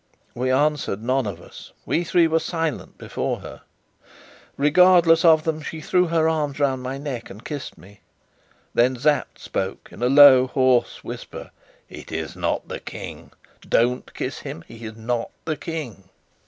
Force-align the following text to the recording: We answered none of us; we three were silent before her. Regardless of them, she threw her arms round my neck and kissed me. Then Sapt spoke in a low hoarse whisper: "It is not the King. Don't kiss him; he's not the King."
We 0.33 0.49
answered 0.49 1.03
none 1.03 1.27
of 1.27 1.39
us; 1.39 1.73
we 1.85 2.03
three 2.03 2.25
were 2.27 2.39
silent 2.39 2.97
before 2.97 3.41
her. 3.41 3.61
Regardless 4.57 5.23
of 5.23 5.43
them, 5.43 5.61
she 5.61 5.79
threw 5.79 6.07
her 6.07 6.27
arms 6.27 6.59
round 6.59 6.81
my 6.81 6.97
neck 6.97 7.29
and 7.29 7.45
kissed 7.45 7.77
me. 7.77 7.99
Then 8.73 8.95
Sapt 8.95 9.37
spoke 9.37 9.89
in 9.91 10.01
a 10.01 10.07
low 10.09 10.47
hoarse 10.47 11.03
whisper: 11.03 11.51
"It 11.87 12.11
is 12.11 12.35
not 12.35 12.67
the 12.67 12.79
King. 12.79 13.29
Don't 13.61 14.11
kiss 14.15 14.39
him; 14.39 14.63
he's 14.67 14.95
not 14.95 15.29
the 15.45 15.55
King." 15.55 16.09